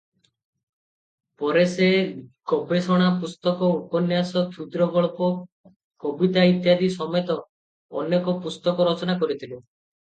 ପରେ 1.41 1.65
ସେ 1.73 1.89
ଗବେଷଣା 2.53 3.11
ପୁସ୍ତକ, 3.25 3.69
ଉପନ୍ୟାସ, 3.83 4.43
କ୍ଷୁଦ୍ରଗଳ୍ପ, 4.55 5.29
କବିତା 6.07 6.49
ଇତ୍ୟାଦି 6.57 6.93
ସମେତ 6.99 7.39
ଅନେକ 8.05 8.39
ପୁସ୍ତକ 8.49 8.93
ରଚନା 8.93 9.21
କରିଥିଲେ। 9.25 9.55